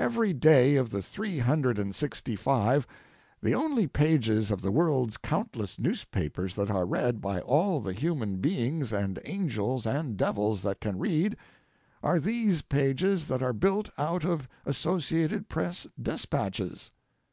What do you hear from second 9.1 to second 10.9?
angels and devils that